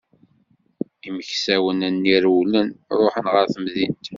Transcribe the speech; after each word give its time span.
Imeksawen-nni 1.07 2.15
rewlen, 2.23 2.69
ṛuḥen 2.99 3.25
ɣer 3.33 3.45
temdint. 3.53 4.05